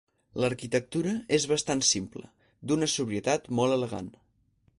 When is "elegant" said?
3.79-4.11